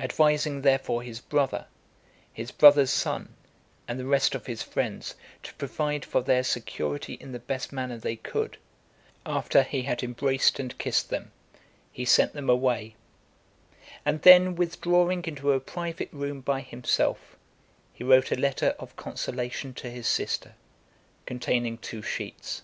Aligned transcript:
Advising 0.00 0.62
therefore 0.62 1.00
his 1.00 1.20
brother, 1.20 1.66
his 2.32 2.50
brother's 2.50 2.90
son, 2.90 3.34
and 3.86 4.00
the 4.00 4.04
rest 4.04 4.34
of 4.34 4.46
his 4.46 4.64
friends, 4.64 5.14
to 5.44 5.54
provide 5.54 6.04
for 6.04 6.22
their 6.22 6.42
security 6.42 7.14
in 7.14 7.30
the 7.30 7.38
best 7.38 7.70
manner 7.72 7.96
they 7.96 8.16
could, 8.16 8.56
after 9.24 9.62
he 9.62 9.82
had 9.82 10.02
embraced 10.02 10.58
and 10.58 10.76
kissed 10.78 11.08
them, 11.08 11.30
he 11.92 12.04
sent 12.04 12.32
them 12.32 12.50
away; 12.50 12.96
and 14.04 14.22
then 14.22 14.56
withdrawing 14.56 15.24
into 15.26 15.52
a 15.52 15.60
private 15.60 16.08
room 16.12 16.40
by 16.40 16.62
himself, 16.62 17.36
he 17.92 18.02
wrote 18.02 18.32
a 18.32 18.40
letter 18.40 18.74
of 18.80 18.96
consolation 18.96 19.72
to 19.72 19.88
his 19.88 20.08
sister, 20.08 20.56
containing 21.26 21.78
two 21.78 22.02
sheets. 22.02 22.62